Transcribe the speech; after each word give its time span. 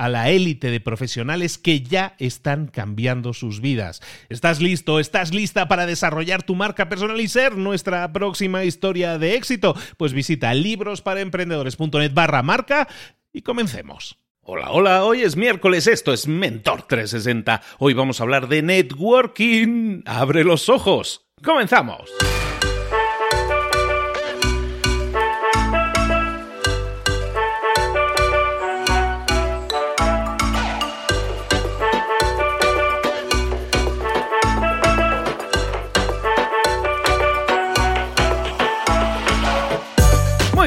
a 0.00 0.08
la 0.08 0.30
élite 0.30 0.70
de 0.70 0.80
profesionales 0.80 1.58
que 1.58 1.82
ya 1.82 2.14
están 2.18 2.68
cambiando 2.68 3.34
sus 3.34 3.60
vidas. 3.60 4.00
¿Estás 4.30 4.62
listo? 4.62 4.98
¿Estás 4.98 5.34
lista 5.34 5.68
para 5.68 5.84
desarrollar 5.84 6.42
tu 6.42 6.54
marca 6.54 6.88
personal 6.88 7.20
y 7.20 7.28
ser 7.28 7.58
nuestra 7.58 8.10
próxima 8.10 8.64
historia 8.64 9.18
de 9.18 9.34
éxito? 9.34 9.76
Pues 9.98 10.14
visita 10.14 10.54
librosparaemprendedores.net 10.54 12.14
barra 12.14 12.42
marca 12.42 12.88
y 13.30 13.42
comencemos. 13.42 14.16
Hola, 14.40 14.70
hola, 14.70 15.04
hoy 15.04 15.20
es 15.20 15.36
miércoles, 15.36 15.86
esto 15.86 16.14
es 16.14 16.26
Mentor 16.26 16.84
360. 16.88 17.60
Hoy 17.78 17.92
vamos 17.92 18.20
a 18.20 18.22
hablar 18.22 18.48
de 18.48 18.62
networking. 18.62 20.00
Abre 20.06 20.44
los 20.44 20.70
ojos. 20.70 21.26
Comenzamos. 21.44 22.10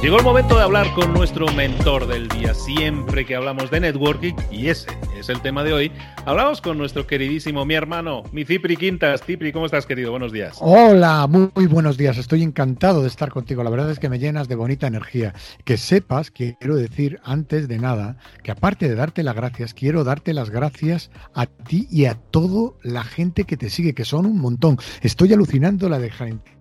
Llegó 0.04 0.18
el 0.18 0.26
momento 0.26 0.58
de 0.58 0.64
hablar 0.64 0.94
con 0.96 1.14
nuestro 1.14 1.48
mentor 1.54 2.08
del 2.08 2.28
día. 2.28 2.54
Siempre 2.54 3.26
que 3.26 3.38
hablamos 3.38 3.72
de 3.72 3.80
networking, 3.80 4.34
y 4.52 4.68
ese 4.68 4.90
es 5.18 5.30
el 5.30 5.42
tema 5.42 5.64
de 5.64 5.72
hoy, 5.72 5.92
hablamos 6.26 6.60
con 6.60 6.78
nuestro 6.78 7.08
queridísimo, 7.08 7.64
mi 7.64 7.76
hermano, 7.76 8.24
mi 8.34 8.44
Cipri 8.44 8.76
Quintas. 8.76 9.24
Cipri, 9.24 9.54
¿cómo 9.54 9.66
estás, 9.66 9.86
querido? 9.86 10.12
Buenos 10.12 10.34
días. 10.34 10.58
Hola, 10.60 11.26
muy, 11.28 11.68
buenos 11.68 11.96
días. 11.96 12.18
Estoy 12.18 12.44
encantado 12.44 13.02
de 13.02 13.08
estar 13.08 13.30
contigo. 13.30 13.64
La 13.64 13.70
verdad 13.70 13.90
es 13.92 14.00
que 14.00 14.10
me 14.10 14.20
llenas 14.20 14.50
de 14.50 14.56
bonita 14.56 14.88
energía. 14.88 15.34
Que 15.64 15.78
sepas, 15.78 16.32
quiero 16.32 16.76
decir 16.76 17.22
antes 17.24 17.70
de 17.70 17.80
nada, 17.80 18.18
que 18.44 18.52
aparte 18.52 18.90
de 18.90 18.96
darte 18.96 19.24
las 19.24 19.38
gracias, 19.38 19.74
quiero 19.74 20.04
darte 20.04 20.34
las 20.34 20.50
gracias 20.50 21.12
a 21.34 21.46
ti 21.46 21.88
y 21.90 22.08
a 22.08 22.16
toda 22.16 22.74
la 22.82 23.06
gente 23.06 23.46
que 23.46 23.56
te 23.56 23.70
sigue, 23.70 23.94
que 23.94 24.04
son 24.04 24.26
un 24.26 24.38
montón. 24.38 24.78
Estoy 25.02 25.32
alucinando 25.32 25.88
la 25.88 26.00
de 26.00 26.12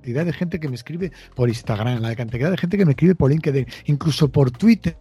cantidad 0.03 0.27
de 0.27 0.33
gente 0.33 0.59
que 0.59 0.69
me 0.69 0.75
escribe 0.75 1.13
por 1.37 1.49
Instagram, 1.49 2.03
la 2.03 2.17
cantidad 2.17 2.51
de 2.51 2.57
gente 2.57 2.77
que 2.77 2.85
me 2.85 2.91
escribe 2.91 3.15
por 3.15 3.31
LinkedIn, 3.31 3.67
incluso 3.85 4.33
por 4.33 4.51
Twitter, 4.51 4.97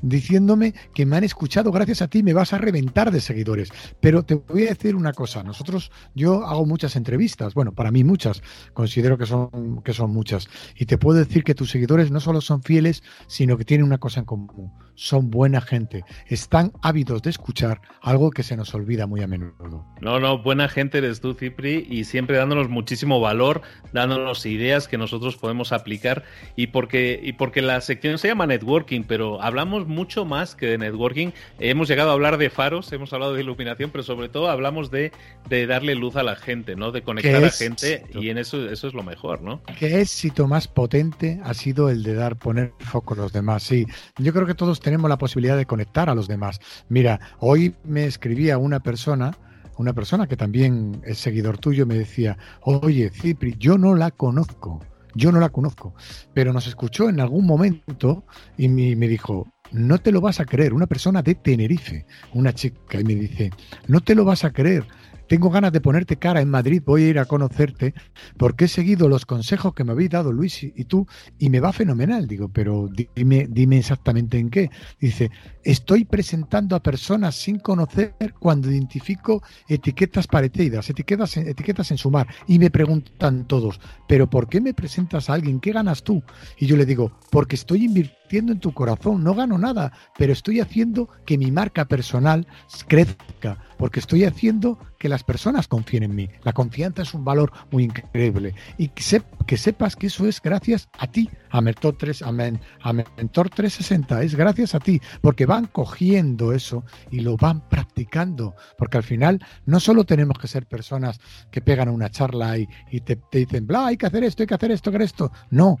diciéndome 0.00 0.72
que 0.94 1.04
me 1.04 1.18
han 1.18 1.24
escuchado 1.24 1.70
gracias 1.70 2.00
a 2.00 2.08
ti, 2.08 2.22
me 2.22 2.32
vas 2.32 2.54
a 2.54 2.58
reventar 2.58 3.10
de 3.10 3.20
seguidores. 3.20 3.70
Pero 4.00 4.22
te 4.22 4.36
voy 4.36 4.64
a 4.64 4.70
decir 4.70 4.96
una 4.96 5.12
cosa, 5.12 5.42
nosotros, 5.42 5.92
yo 6.14 6.46
hago 6.46 6.64
muchas 6.64 6.96
entrevistas, 6.96 7.52
bueno, 7.52 7.72
para 7.72 7.90
mí 7.90 8.04
muchas, 8.04 8.42
considero 8.72 9.18
que 9.18 9.26
son, 9.26 9.82
que 9.82 9.92
son 9.92 10.12
muchas, 10.12 10.48
y 10.74 10.86
te 10.86 10.96
puedo 10.96 11.18
decir 11.18 11.44
que 11.44 11.54
tus 11.54 11.70
seguidores 11.70 12.10
no 12.10 12.18
solo 12.18 12.40
son 12.40 12.62
fieles, 12.62 13.02
sino 13.26 13.58
que 13.58 13.66
tienen 13.66 13.84
una 13.84 13.98
cosa 13.98 14.20
en 14.20 14.24
común, 14.24 14.72
son 14.94 15.30
buena 15.30 15.60
gente, 15.60 16.04
están 16.26 16.72
ávidos 16.80 17.20
de 17.20 17.28
escuchar 17.28 17.82
algo 18.00 18.30
que 18.30 18.42
se 18.42 18.56
nos 18.56 18.74
olvida 18.74 19.06
muy 19.06 19.20
a 19.20 19.26
menudo. 19.26 19.84
No, 20.00 20.18
no, 20.18 20.42
buena 20.42 20.70
gente 20.70 20.98
eres 20.98 21.20
tú, 21.20 21.34
Cipri, 21.34 21.86
y 21.90 22.04
siempre 22.04 22.38
dándonos 22.38 22.70
muchísimo 22.70 23.20
valor, 23.20 23.60
dándonos 23.92 24.37
ideas 24.46 24.88
que 24.88 24.98
nosotros 24.98 25.36
podemos 25.36 25.72
aplicar, 25.72 26.24
y 26.56 26.68
porque, 26.68 27.20
y 27.22 27.32
porque 27.32 27.62
la 27.62 27.80
sección 27.80 28.18
se 28.18 28.28
llama 28.28 28.46
networking, 28.46 29.02
pero 29.02 29.40
hablamos 29.42 29.86
mucho 29.86 30.24
más 30.24 30.54
que 30.54 30.66
de 30.66 30.78
networking. 30.78 31.30
Hemos 31.58 31.88
llegado 31.88 32.10
a 32.10 32.12
hablar 32.14 32.38
de 32.38 32.50
faros 32.50 32.88
hemos 32.92 33.12
hablado 33.12 33.34
de 33.34 33.42
iluminación, 33.42 33.90
pero 33.90 34.04
sobre 34.04 34.28
todo 34.28 34.48
hablamos 34.50 34.90
de, 34.90 35.12
darle 35.48 35.94
luz 35.94 36.16
a 36.16 36.22
la 36.22 36.36
gente, 36.36 36.76
¿no? 36.76 36.92
De 36.92 37.02
conectar 37.02 37.36
a 37.36 37.40
la 37.40 37.50
gente 37.50 38.04
y 38.14 38.30
en 38.30 38.38
eso, 38.38 38.68
eso 38.68 38.88
es 38.88 38.94
lo 38.94 39.02
mejor, 39.02 39.42
¿no? 39.42 39.62
¿Qué 39.78 40.00
éxito 40.00 40.46
más 40.46 40.68
potente 40.68 41.40
ha 41.44 41.54
sido 41.54 41.88
el 41.88 42.02
de 42.02 42.14
dar, 42.14 42.36
poner 42.36 42.72
foco 42.78 43.14
a 43.14 43.16
los 43.16 43.32
demás? 43.32 43.62
Sí, 43.62 43.86
yo 44.18 44.32
creo 44.32 44.46
que 44.46 44.54
todos 44.54 44.80
tenemos 44.80 45.08
la 45.08 45.18
posibilidad 45.18 45.56
de 45.56 45.66
conectar 45.66 46.08
a 46.10 46.14
los 46.14 46.28
demás. 46.28 46.60
Mira, 46.88 47.20
hoy 47.38 47.74
me 47.84 48.04
escribía 48.04 48.58
una 48.58 48.80
persona 48.80 49.36
una 49.78 49.92
persona 49.92 50.26
que 50.26 50.36
también 50.36 51.00
es 51.04 51.18
seguidor 51.18 51.58
tuyo 51.58 51.86
me 51.86 51.96
decía, 51.96 52.36
oye, 52.62 53.10
Cipri, 53.10 53.54
yo 53.58 53.78
no 53.78 53.94
la 53.94 54.10
conozco, 54.10 54.80
yo 55.14 55.32
no 55.32 55.40
la 55.40 55.48
conozco, 55.48 55.94
pero 56.34 56.52
nos 56.52 56.66
escuchó 56.66 57.08
en 57.08 57.20
algún 57.20 57.46
momento 57.46 58.24
y 58.56 58.68
me, 58.68 59.08
dijo, 59.08 59.46
no 59.70 59.98
te 59.98 60.12
lo 60.12 60.20
vas 60.20 60.40
a 60.40 60.44
creer, 60.44 60.74
una 60.74 60.86
persona 60.86 61.22
de 61.22 61.36
Tenerife, 61.36 62.06
una 62.34 62.52
chica, 62.52 63.00
y 63.00 63.04
me 63.04 63.14
dice, 63.14 63.50
no 63.86 64.00
te 64.00 64.14
lo 64.14 64.24
vas 64.24 64.44
a 64.44 64.52
creer, 64.52 64.84
tengo 65.28 65.50
ganas 65.50 65.72
de 65.72 65.80
ponerte 65.80 66.16
cara 66.16 66.40
en 66.40 66.50
Madrid, 66.50 66.82
voy 66.84 67.04
a 67.04 67.08
ir 67.08 67.18
a 67.18 67.26
conocerte, 67.26 67.94
porque 68.36 68.64
he 68.64 68.68
seguido 68.68 69.08
los 69.08 69.26
consejos 69.26 69.74
que 69.74 69.84
me 69.84 69.92
habéis 69.92 70.10
dado 70.10 70.32
Luis 70.32 70.62
y, 70.62 70.84
tú, 70.84 71.06
y 71.38 71.50
me 71.50 71.60
va 71.60 71.72
fenomenal. 71.72 72.26
Digo, 72.26 72.48
pero 72.48 72.88
dime, 73.14 73.46
dime 73.48 73.78
exactamente 73.78 74.38
en 74.38 74.50
qué. 74.50 74.70
Dice, 74.98 75.30
estoy 75.62 76.04
presentando 76.04 76.74
a 76.74 76.82
personas 76.82 77.34
sin 77.36 77.58
conocer 77.58 78.14
cuando 78.38 78.70
identifico 78.70 79.42
etiquetas 79.68 80.26
parecidas, 80.26 80.88
etiquetas, 80.90 81.36
etiquetas 81.36 81.90
en 81.90 81.98
sumar, 81.98 82.26
y 82.46 82.58
me 82.58 82.70
preguntan 82.70 83.46
todos, 83.46 83.80
pero 84.08 84.28
¿por 84.28 84.48
qué 84.48 84.60
me 84.60 84.74
presentas 84.74 85.28
a 85.28 85.34
alguien? 85.34 85.60
¿Qué 85.60 85.72
ganas 85.72 86.02
tú? 86.02 86.22
Y 86.58 86.66
yo 86.66 86.76
le 86.76 86.86
digo, 86.86 87.12
porque 87.30 87.56
estoy 87.56 87.84
invirtiendo 87.84 88.17
en 88.36 88.60
tu 88.60 88.72
corazón, 88.72 89.24
no 89.24 89.34
gano 89.34 89.58
nada, 89.58 89.92
pero 90.16 90.32
estoy 90.32 90.60
haciendo 90.60 91.08
que 91.24 91.38
mi 91.38 91.50
marca 91.50 91.86
personal 91.86 92.46
crezca, 92.86 93.58
porque 93.78 94.00
estoy 94.00 94.24
haciendo 94.24 94.78
que 94.98 95.08
las 95.08 95.24
personas 95.24 95.68
confíen 95.68 96.02
en 96.02 96.14
mí. 96.14 96.28
La 96.42 96.52
confianza 96.52 97.02
es 97.02 97.14
un 97.14 97.24
valor 97.24 97.52
muy 97.70 97.84
increíble. 97.84 98.54
Y 98.76 98.88
que, 98.88 99.22
que 99.46 99.56
sepas 99.56 99.96
que 99.96 100.08
eso 100.08 100.26
es 100.26 100.42
gracias 100.42 100.88
a 100.98 101.06
ti, 101.06 101.30
a 101.50 101.60
Mentor, 101.60 101.96
3, 101.96 102.22
a, 102.22 102.28
a 102.28 102.92
Mentor 102.92 103.50
360, 103.50 104.22
es 104.22 104.34
gracias 104.34 104.74
a 104.74 104.80
ti, 104.80 105.00
porque 105.20 105.46
van 105.46 105.66
cogiendo 105.66 106.52
eso 106.52 106.84
y 107.10 107.20
lo 107.20 107.36
van 107.36 107.66
practicando, 107.68 108.54
porque 108.76 108.98
al 108.98 109.04
final 109.04 109.40
no 109.64 109.80
solo 109.80 110.04
tenemos 110.04 110.38
que 110.38 110.48
ser 110.48 110.66
personas 110.66 111.20
que 111.50 111.60
pegan 111.60 111.88
una 111.88 112.10
charla 112.10 112.58
y, 112.58 112.66
te, 113.00 113.16
te, 113.16 113.38
dicen, 113.38 113.66
bla, 113.66 113.86
hay 113.86 113.96
que 113.96 114.06
hacer 114.06 114.24
esto, 114.24 114.42
hay 114.42 114.46
que 114.46 114.54
hacer 114.54 114.72
esto, 114.72 114.90
hay 114.90 114.92
que 114.92 115.04
hacer 115.04 115.06
esto, 115.06 115.32
no, 115.50 115.78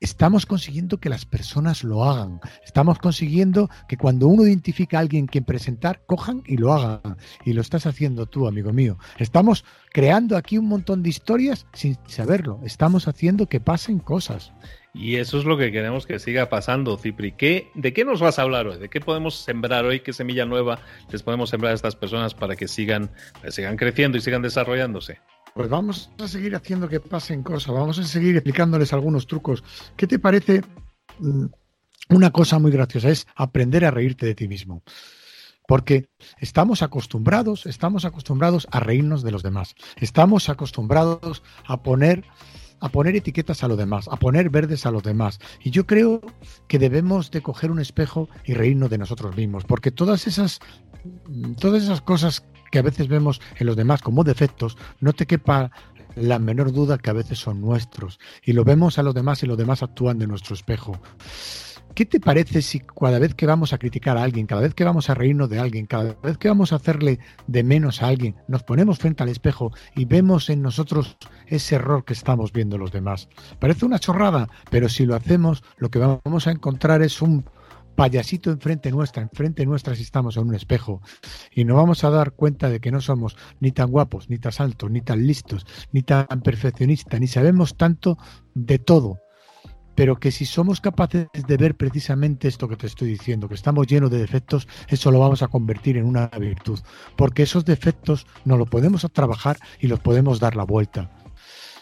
estamos 0.00 0.46
consiguiendo 0.46 0.98
que 0.98 1.08
las 1.08 1.24
personas 1.24 1.82
lo 1.82 2.04
hagan. 2.04 2.40
Estamos 2.64 2.98
consiguiendo 2.98 3.68
que 3.88 3.96
cuando 3.96 4.28
uno 4.28 4.46
identifica 4.46 4.98
a 4.98 5.00
alguien 5.00 5.26
quien 5.26 5.44
presentar, 5.44 6.02
cojan 6.06 6.42
y 6.46 6.56
lo 6.56 6.72
hagan. 6.72 7.16
Y 7.44 7.52
lo 7.52 7.60
estás 7.60 7.86
haciendo 7.86 8.26
tú, 8.26 8.46
amigo 8.46 8.72
mío. 8.72 8.98
Estamos 9.18 9.64
creando 9.92 10.36
aquí 10.36 10.58
un 10.58 10.68
montón 10.68 11.02
de 11.02 11.10
historias 11.10 11.66
sin 11.72 11.96
saberlo. 12.06 12.60
Estamos 12.64 13.08
haciendo 13.08 13.46
que 13.46 13.60
pasen 13.60 13.98
cosas. 13.98 14.52
Y 14.94 15.16
eso 15.16 15.38
es 15.38 15.44
lo 15.44 15.58
que 15.58 15.70
queremos 15.70 16.06
que 16.06 16.18
siga 16.18 16.48
pasando, 16.48 16.96
Cipri. 16.96 17.32
¿Qué, 17.32 17.70
¿De 17.74 17.92
qué 17.92 18.04
nos 18.04 18.20
vas 18.20 18.38
a 18.38 18.42
hablar 18.42 18.66
hoy? 18.66 18.78
¿De 18.78 18.88
qué 18.88 19.00
podemos 19.00 19.36
sembrar 19.36 19.84
hoy? 19.84 20.00
¿Qué 20.00 20.12
semilla 20.12 20.46
nueva 20.46 20.80
les 21.10 21.22
podemos 21.22 21.50
sembrar 21.50 21.72
a 21.72 21.74
estas 21.74 21.94
personas 21.94 22.34
para 22.34 22.56
que 22.56 22.68
sigan, 22.68 23.10
sigan 23.48 23.76
creciendo 23.76 24.18
y 24.18 24.20
sigan 24.20 24.42
desarrollándose? 24.42 25.20
Pues 25.54 25.68
vamos 25.68 26.10
a 26.18 26.28
seguir 26.28 26.54
haciendo 26.54 26.88
que 26.88 27.00
pasen 27.00 27.42
cosas, 27.42 27.74
vamos 27.74 27.98
a 27.98 28.04
seguir 28.04 28.36
explicándoles 28.36 28.92
algunos 28.92 29.26
trucos. 29.26 29.64
¿Qué 29.96 30.06
te 30.06 30.18
parece? 30.18 30.62
Mm, 31.18 31.46
una 32.10 32.30
cosa 32.30 32.58
muy 32.58 32.70
graciosa 32.70 33.10
es 33.10 33.26
aprender 33.34 33.84
a 33.84 33.90
reírte 33.90 34.26
de 34.26 34.34
ti 34.34 34.48
mismo. 34.48 34.82
Porque 35.66 36.08
estamos 36.38 36.82
acostumbrados, 36.82 37.66
estamos 37.66 38.06
acostumbrados 38.06 38.66
a 38.70 38.80
reírnos 38.80 39.22
de 39.22 39.32
los 39.32 39.42
demás. 39.42 39.74
Estamos 39.96 40.48
acostumbrados 40.48 41.42
a 41.66 41.82
poner 41.82 42.24
a 42.80 42.88
poner 42.90 43.16
etiquetas 43.16 43.64
a 43.64 43.68
los 43.68 43.76
demás, 43.76 44.08
a 44.08 44.16
poner 44.16 44.50
verdes 44.50 44.86
a 44.86 44.92
los 44.92 45.02
demás. 45.02 45.40
Y 45.62 45.70
yo 45.70 45.84
creo 45.84 46.20
que 46.68 46.78
debemos 46.78 47.32
de 47.32 47.42
coger 47.42 47.72
un 47.72 47.80
espejo 47.80 48.28
y 48.44 48.54
reírnos 48.54 48.88
de 48.88 48.98
nosotros 48.98 49.36
mismos, 49.36 49.64
porque 49.64 49.90
todas 49.90 50.26
esas 50.26 50.60
todas 51.58 51.82
esas 51.82 52.00
cosas 52.00 52.44
que 52.70 52.78
a 52.78 52.82
veces 52.82 53.08
vemos 53.08 53.40
en 53.56 53.66
los 53.66 53.76
demás 53.76 54.02
como 54.02 54.24
defectos, 54.24 54.76
no 55.00 55.12
te 55.12 55.26
quepa 55.26 55.70
la 56.16 56.38
menor 56.38 56.72
duda 56.72 56.98
que 56.98 57.10
a 57.10 57.14
veces 57.14 57.38
son 57.38 57.60
nuestros. 57.60 58.18
Y 58.44 58.52
lo 58.52 58.64
vemos 58.64 58.98
a 58.98 59.02
los 59.02 59.14
demás 59.14 59.42
y 59.42 59.46
los 59.46 59.58
demás 59.58 59.82
actúan 59.82 60.18
de 60.18 60.26
nuestro 60.26 60.54
espejo. 60.54 61.00
¿Qué 61.94 62.06
te 62.06 62.20
parece 62.20 62.62
si 62.62 62.80
cada 62.80 63.18
vez 63.18 63.34
que 63.34 63.46
vamos 63.46 63.72
a 63.72 63.78
criticar 63.78 64.16
a 64.16 64.22
alguien, 64.22 64.46
cada 64.46 64.60
vez 64.60 64.72
que 64.72 64.84
vamos 64.84 65.10
a 65.10 65.14
reírnos 65.14 65.50
de 65.50 65.58
alguien, 65.58 65.86
cada 65.86 66.14
vez 66.22 66.38
que 66.38 66.46
vamos 66.46 66.72
a 66.72 66.76
hacerle 66.76 67.18
de 67.48 67.64
menos 67.64 68.02
a 68.02 68.06
alguien, 68.06 68.36
nos 68.46 68.62
ponemos 68.62 68.98
frente 68.98 69.24
al 69.24 69.30
espejo 69.30 69.72
y 69.96 70.04
vemos 70.04 70.48
en 70.48 70.62
nosotros 70.62 71.16
ese 71.46 71.74
error 71.74 72.04
que 72.04 72.12
estamos 72.12 72.52
viendo 72.52 72.78
los 72.78 72.92
demás? 72.92 73.28
Parece 73.58 73.84
una 73.84 73.98
chorrada, 73.98 74.48
pero 74.70 74.88
si 74.88 75.06
lo 75.06 75.16
hacemos, 75.16 75.64
lo 75.78 75.90
que 75.90 75.98
vamos 75.98 76.46
a 76.46 76.52
encontrar 76.52 77.02
es 77.02 77.20
un 77.20 77.44
payasito 77.98 78.52
enfrente 78.52 78.92
nuestra, 78.92 79.24
enfrente 79.24 79.66
nuestra 79.66 79.96
si 79.96 80.02
estamos 80.02 80.36
en 80.36 80.46
un 80.46 80.54
espejo. 80.54 81.02
Y 81.52 81.64
nos 81.64 81.76
vamos 81.76 82.04
a 82.04 82.10
dar 82.10 82.30
cuenta 82.30 82.70
de 82.70 82.78
que 82.78 82.92
no 82.92 83.00
somos 83.00 83.36
ni 83.58 83.72
tan 83.72 83.90
guapos, 83.90 84.30
ni 84.30 84.38
tan 84.38 84.52
altos, 84.58 84.88
ni 84.88 85.00
tan 85.00 85.26
listos, 85.26 85.66
ni 85.90 86.02
tan 86.02 86.28
perfeccionistas, 86.44 87.18
ni 87.18 87.26
sabemos 87.26 87.76
tanto 87.76 88.16
de 88.54 88.78
todo, 88.78 89.18
pero 89.96 90.20
que 90.20 90.30
si 90.30 90.46
somos 90.46 90.80
capaces 90.80 91.26
de 91.32 91.56
ver 91.56 91.76
precisamente 91.76 92.46
esto 92.46 92.68
que 92.68 92.76
te 92.76 92.86
estoy 92.86 93.08
diciendo, 93.08 93.48
que 93.48 93.56
estamos 93.56 93.88
llenos 93.88 94.12
de 94.12 94.18
defectos, 94.18 94.68
eso 94.86 95.10
lo 95.10 95.18
vamos 95.18 95.42
a 95.42 95.48
convertir 95.48 95.96
en 95.96 96.06
una 96.06 96.28
virtud, 96.28 96.78
porque 97.16 97.42
esos 97.42 97.64
defectos 97.64 98.28
no 98.44 98.56
lo 98.56 98.66
podemos 98.66 99.04
trabajar 99.12 99.58
y 99.80 99.88
los 99.88 99.98
podemos 99.98 100.38
dar 100.38 100.54
la 100.54 100.62
vuelta. 100.62 101.10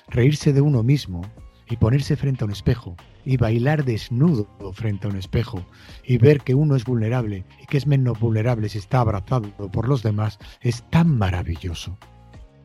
Reírse 0.08 0.54
de 0.54 0.62
uno 0.62 0.82
mismo, 0.82 1.20
y 1.68 1.76
ponerse 1.76 2.16
frente 2.16 2.44
a 2.44 2.46
un 2.46 2.52
espejo 2.52 2.96
y 3.24 3.36
bailar 3.36 3.84
desnudo 3.84 4.48
frente 4.72 5.06
a 5.06 5.10
un 5.10 5.16
espejo 5.16 5.66
y 6.04 6.18
ver 6.18 6.40
que 6.40 6.54
uno 6.54 6.76
es 6.76 6.84
vulnerable 6.84 7.44
y 7.60 7.66
que 7.66 7.76
es 7.76 7.86
menos 7.86 8.18
vulnerable 8.18 8.68
si 8.68 8.78
está 8.78 9.00
abrazado 9.00 9.50
por 9.72 9.88
los 9.88 10.02
demás 10.02 10.38
es 10.60 10.88
tan 10.90 11.16
maravilloso. 11.16 11.98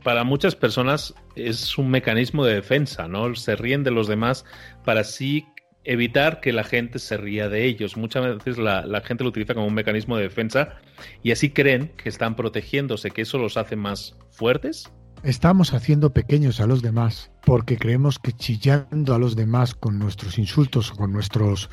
Para 0.03 0.23
muchas 0.23 0.55
personas 0.55 1.13
es 1.35 1.77
un 1.77 1.89
mecanismo 1.89 2.45
de 2.45 2.55
defensa, 2.55 3.07
¿no? 3.07 3.35
Se 3.35 3.55
ríen 3.55 3.83
de 3.83 3.91
los 3.91 4.07
demás 4.07 4.45
para 4.83 5.01
así 5.01 5.45
evitar 5.83 6.41
que 6.41 6.53
la 6.53 6.63
gente 6.63 6.99
se 6.99 7.17
ría 7.17 7.49
de 7.49 7.65
ellos. 7.65 7.97
Muchas 7.97 8.37
veces 8.37 8.57
la, 8.57 8.85
la, 8.85 9.01
gente 9.01 9.23
lo 9.23 9.29
utiliza 9.29 9.53
como 9.53 9.67
un 9.67 9.73
mecanismo 9.73 10.17
de 10.17 10.23
defensa 10.23 10.75
y 11.23 11.31
así 11.31 11.51
creen 11.51 11.91
que 11.97 12.09
están 12.09 12.35
protegiéndose, 12.35 13.11
que 13.11 13.23
eso 13.23 13.37
los 13.37 13.57
hace 13.57 13.75
más 13.75 14.15
fuertes. 14.31 14.91
Estamos 15.23 15.75
haciendo 15.75 16.13
pequeños 16.13 16.61
a 16.61 16.65
los 16.65 16.81
demás 16.81 17.29
porque 17.45 17.77
creemos 17.77 18.17
que 18.17 18.31
chillando 18.31 19.13
a 19.13 19.19
los 19.19 19.35
demás 19.35 19.75
con 19.75 19.99
nuestros 19.99 20.39
insultos 20.39 20.91
o 20.91 20.95
con 20.95 21.11
nuestros 21.11 21.69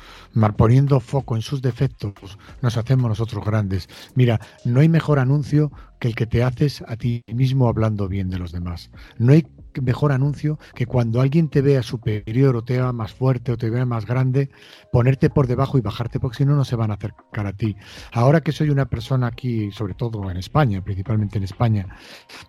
poniendo 0.55 0.99
foco 0.99 1.35
en 1.35 1.41
sus 1.41 1.63
defectos 1.63 2.37
nos 2.61 2.77
hacemos 2.77 3.09
nosotros 3.09 3.43
grandes. 3.43 3.89
Mira, 4.13 4.39
no 4.65 4.81
hay 4.81 4.89
mejor 4.89 5.17
anuncio 5.17 5.71
que 5.99 6.09
el 6.09 6.15
que 6.15 6.27
te 6.27 6.43
haces 6.43 6.83
a 6.87 6.95
ti 6.95 7.23
mismo 7.25 7.67
hablando 7.67 8.07
bien 8.07 8.29
de 8.29 8.37
los 8.37 8.51
demás. 8.51 8.91
No 9.17 9.33
hay 9.33 9.47
mejor 9.81 10.11
anuncio 10.11 10.59
que 10.73 10.85
cuando 10.85 11.21
alguien 11.21 11.49
te 11.49 11.61
vea 11.61 11.83
superior 11.83 12.55
o 12.55 12.63
te 12.63 12.73
vea 12.73 12.91
más 12.91 13.13
fuerte 13.13 13.51
o 13.51 13.57
te 13.57 13.69
vea 13.69 13.85
más 13.85 14.05
grande, 14.05 14.49
ponerte 14.91 15.29
por 15.29 15.47
debajo 15.47 15.77
y 15.77 15.81
bajarte, 15.81 16.19
porque 16.19 16.37
si 16.37 16.45
no, 16.45 16.55
no 16.55 16.65
se 16.65 16.75
van 16.75 16.91
a 16.91 16.95
acercar 16.95 17.47
a 17.47 17.53
ti. 17.53 17.75
Ahora 18.11 18.41
que 18.41 18.51
soy 18.51 18.69
una 18.69 18.85
persona 18.85 19.27
aquí, 19.27 19.71
sobre 19.71 19.93
todo 19.93 20.29
en 20.29 20.37
España, 20.37 20.81
principalmente 20.81 21.37
en 21.37 21.43
España, 21.43 21.87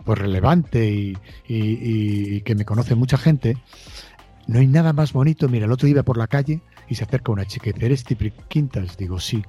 pues 0.05 0.19
relevante 0.19 0.91
y, 0.91 1.17
y, 1.47 2.41
que 2.43 2.55
me 2.55 2.65
conoce 2.65 2.95
mucha 2.95 3.19
gente, 3.19 3.57
no 4.47 4.59
hay 4.59 4.67
nada 4.67 4.93
más 4.93 5.13
bonito. 5.13 5.49
Mira, 5.49 5.67
el 5.67 5.73
otro 5.73 5.89
iba 5.89 6.03
por 6.03 6.17
la 6.17 6.27
calle 6.27 6.63
y 6.89 6.95
se 6.95 7.05
acerca 7.05 7.33
una 7.33 7.45
chica 7.45 7.71
y 7.71 7.73
dice, 7.73 7.87
¿eres 7.87 8.05
Tipri 8.05 8.33
Quintas? 8.49 8.97
Digo, 8.97 9.21
sí. 9.21 9.43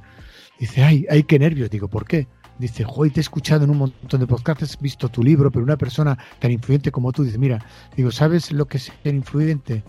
Dice, 0.59 0.83
ay, 0.83 1.05
ay, 1.09 1.23
qué 1.23 1.39
nervios. 1.39 1.69
Digo, 1.69 1.87
¿por 1.87 2.05
qué? 2.05 2.27
Dice, 2.61 2.85
hoy 2.87 3.09
te 3.09 3.19
he 3.19 3.21
escuchado 3.21 3.65
en 3.65 3.71
un 3.71 3.77
montón 3.77 4.19
de 4.19 4.27
podcasts, 4.27 4.77
he 4.79 4.83
visto 4.83 5.09
tu 5.09 5.23
libro, 5.23 5.51
pero 5.51 5.63
una 5.63 5.77
persona 5.77 6.17
tan 6.39 6.51
influyente 6.51 6.91
como 6.91 7.11
tú 7.11 7.23
dice, 7.23 7.37
mira, 7.37 7.65
digo, 7.95 8.11
¿sabes 8.11 8.51
lo 8.51 8.67
que 8.67 8.77
es 8.77 8.91
ser 9.03 9.15
influyente? 9.15 9.83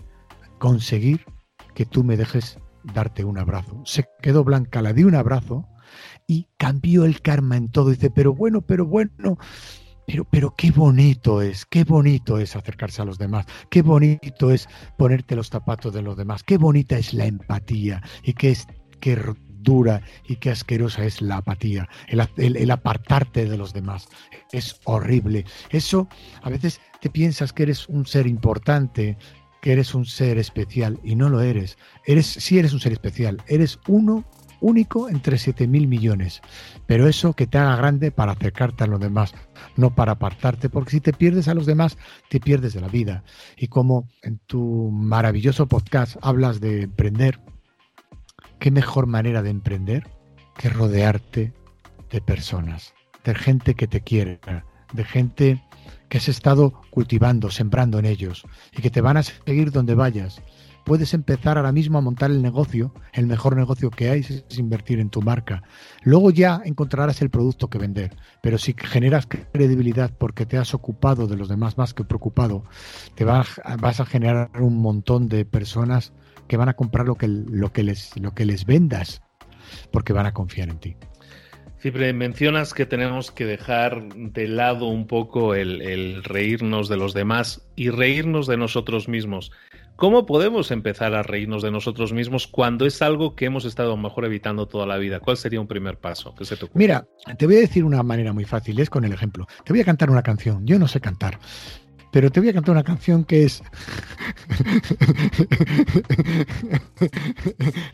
Conseguir 0.59 1.25
que 1.75 1.85
tú 1.85 2.03
me 2.03 2.17
dejes 2.17 2.57
darte 2.83 3.23
un 3.23 3.37
abrazo. 3.37 3.81
Se 3.85 4.05
quedó 4.21 4.43
blanca, 4.43 4.81
la 4.81 4.93
di 4.93 5.03
un 5.03 5.15
abrazo 5.15 5.65
y 6.27 6.47
cambió 6.57 7.05
el 7.05 7.21
karma 7.21 7.57
en 7.57 7.69
todo. 7.69 7.91
Dice, 7.91 8.09
pero 8.09 8.33
bueno, 8.33 8.61
pero 8.61 8.85
bueno, 8.85 9.37
pero, 10.05 10.25
pero 10.25 10.55
qué 10.55 10.71
bonito 10.71 11.41
es, 11.41 11.65
qué 11.65 11.83
bonito 11.83 12.37
es 12.37 12.55
acercarse 12.55 13.01
a 13.01 13.05
los 13.05 13.17
demás, 13.17 13.45
qué 13.69 13.81
bonito 13.81 14.51
es 14.51 14.67
ponerte 14.97 15.35
los 15.35 15.49
zapatos 15.49 15.93
de 15.93 16.01
los 16.01 16.17
demás, 16.17 16.43
qué 16.43 16.57
bonita 16.57 16.97
es 16.97 17.13
la 17.13 17.25
empatía 17.25 18.01
y 18.23 18.33
qué 18.33 18.51
es 18.51 18.67
que 18.99 19.15
dura 19.63 20.01
y 20.27 20.35
qué 20.35 20.51
asquerosa 20.51 21.05
es 21.05 21.21
la 21.21 21.37
apatía, 21.37 21.87
el, 22.07 22.71
apartarte 22.71 23.45
de 23.45 23.57
los 23.57 23.73
demás. 23.73 24.07
Es 24.51 24.79
horrible. 24.83 25.45
Eso 25.69 26.07
a 26.41 26.49
veces 26.49 26.81
te 27.01 27.09
piensas 27.09 27.53
que 27.53 27.63
eres 27.63 27.89
un 27.89 28.05
ser 28.05 28.27
importante, 28.27 29.17
que 29.61 29.71
eres 29.71 29.95
un 29.95 30.05
ser 30.05 30.37
especial 30.37 30.99
y 31.03 31.15
no 31.15 31.29
lo 31.29 31.41
eres. 31.41 31.77
Eres 32.05 32.27
sí 32.27 32.59
eres 32.59 32.73
un 32.73 32.79
ser 32.79 32.91
especial, 32.91 33.41
eres 33.47 33.79
uno 33.87 34.25
único 34.63 35.09
entre 35.09 35.37
7.000 35.37 35.87
millones. 35.87 36.41
Pero 36.87 37.07
eso 37.07 37.33
que 37.33 37.45
te 37.45 37.57
haga 37.57 37.75
grande 37.75 38.11
para 38.11 38.31
acercarte 38.31 38.85
a 38.85 38.87
los 38.87 38.99
demás, 38.99 39.35
no 39.75 39.93
para 39.93 40.13
apartarte, 40.13 40.69
porque 40.69 40.91
si 40.91 41.01
te 41.01 41.13
pierdes 41.13 41.47
a 41.47 41.53
los 41.53 41.65
demás, 41.65 41.97
te 42.29 42.39
pierdes 42.39 42.73
de 42.73 42.81
la 42.81 42.87
vida. 42.87 43.23
Y 43.57 43.67
como 43.67 44.07
en 44.23 44.39
tu 44.39 44.89
maravilloso 44.91 45.67
podcast 45.67 46.15
hablas 46.21 46.59
de 46.59 46.83
emprender, 46.83 47.39
¿qué 48.63 48.71
mejor 48.71 49.07
manera 49.07 49.41
de 49.41 49.49
emprender 49.49 50.09
que 50.57 50.69
rodearte 50.69 51.51
de 52.09 52.21
personas, 52.21 52.93
de 53.25 53.35
gente 53.35 53.75
que 53.75 53.87
te 53.87 53.99
quiere, 53.99 54.39
de 54.93 55.03
gente 55.03 55.61
que 56.07 56.19
has 56.19 56.29
estado 56.29 56.81
cultivando, 56.89 57.51
sembrando 57.51 57.99
en 57.99 58.05
ellos 58.05 58.45
y 58.71 58.81
que 58.81 58.89
te 58.89 59.01
van 59.01 59.17
a 59.17 59.23
seguir 59.23 59.71
donde 59.71 59.95
vayas 59.95 60.41
puedes 60.85 61.13
empezar 61.13 61.57
ahora 61.57 61.73
mismo 61.73 61.97
a 61.97 62.01
montar 62.01 62.31
el 62.31 62.41
negocio. 62.41 62.93
El 63.11 63.27
mejor 63.27 63.55
negocio 63.55 63.89
que 63.89 64.09
hay 64.09 64.21
es 64.21 64.57
invertir 64.57 64.99
en 64.99 65.09
tu 65.09 65.21
marca. 65.21 65.63
Luego 66.03 66.31
ya 66.31 66.61
encontrarás 66.63 67.21
el 67.21 67.29
producto 67.29 67.69
que 67.69 67.77
vender. 67.77 68.15
Pero 68.41 68.57
si 68.57 68.75
generas 68.77 69.27
credibilidad 69.27 70.11
porque 70.17 70.45
te 70.45 70.57
has 70.57 70.73
ocupado 70.73 71.27
de 71.27 71.37
los 71.37 71.49
demás 71.49 71.77
más 71.77 71.93
que 71.93 72.03
preocupado, 72.03 72.63
te 73.15 73.25
vas, 73.25 73.61
vas 73.79 73.99
a 73.99 74.05
generar 74.05 74.51
un 74.59 74.77
montón 74.77 75.27
de 75.27 75.45
personas 75.45 76.13
que 76.47 76.57
van 76.57 76.69
a 76.69 76.73
comprar 76.73 77.07
lo 77.07 77.15
que, 77.15 77.27
lo 77.27 77.71
que, 77.71 77.83
les, 77.83 78.17
lo 78.19 78.33
que 78.33 78.45
les 78.45 78.65
vendas 78.65 79.21
porque 79.91 80.13
van 80.13 80.25
a 80.25 80.33
confiar 80.33 80.69
en 80.69 80.79
ti. 80.79 80.95
Siempre 81.79 82.13
mencionas 82.13 82.73
que 82.73 82.85
tenemos 82.85 83.31
que 83.31 83.45
dejar 83.45 84.07
de 84.13 84.47
lado 84.47 84.87
un 84.87 85.05
poco 85.05 85.53
el 85.53 86.23
reírnos 86.23 86.87
de 86.87 86.95
los 86.95 87.13
demás 87.13 87.67
y 87.75 87.89
reírnos 87.89 88.47
de 88.47 88.55
nosotros 88.55 89.09
mismos. 89.09 89.51
¿Cómo 89.95 90.25
podemos 90.25 90.71
empezar 90.71 91.13
a 91.13 91.21
reírnos 91.21 91.61
de 91.61 91.69
nosotros 91.69 92.13
mismos 92.13 92.47
cuando 92.47 92.85
es 92.85 93.01
algo 93.01 93.35
que 93.35 93.45
hemos 93.45 93.63
estado 93.63 93.95
mejor 93.95 94.25
evitando 94.25 94.67
toda 94.67 94.87
la 94.87 94.97
vida? 94.97 95.19
¿Cuál 95.19 95.37
sería 95.37 95.61
un 95.61 95.67
primer 95.67 95.97
paso? 95.97 96.33
se 96.41 96.57
te 96.57 96.67
Mira, 96.73 97.07
te 97.37 97.45
voy 97.45 97.57
a 97.57 97.59
decir 97.59 97.83
una 97.83 98.01
manera 98.01 98.33
muy 98.33 98.43
fácil, 98.43 98.79
es 98.79 98.89
con 98.89 99.05
el 99.05 99.13
ejemplo. 99.13 99.47
Te 99.63 99.71
voy 99.71 99.81
a 99.81 99.85
cantar 99.85 100.09
una 100.09 100.23
canción. 100.23 100.65
Yo 100.65 100.79
no 100.79 100.87
sé 100.87 100.99
cantar, 100.99 101.39
pero 102.13 102.31
te 102.31 102.39
voy 102.39 102.49
a 102.49 102.53
cantar 102.53 102.73
una 102.73 102.83
canción 102.83 103.25
que 103.25 103.43
es... 103.43 103.63